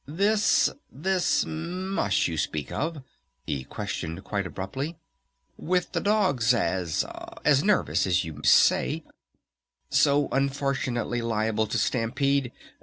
"This 0.07 0.67
this 0.91 1.45
mush 1.45 2.25
that 2.25 2.31
you 2.31 2.35
speak 2.35 2.71
of?" 2.71 3.03
he 3.45 3.63
questioned 3.63 4.23
quite 4.23 4.47
abruptly. 4.47 4.97
"With 5.57 5.91
the 5.91 6.01
dogs 6.01 6.55
as 6.55 7.05
as 7.45 7.63
nervous 7.63 8.07
as 8.07 8.23
you 8.23 8.41
say, 8.43 9.03
so 9.91 10.27
unfortunately 10.31 11.21
liable 11.21 11.67
to 11.67 11.77
stampede? 11.77 12.51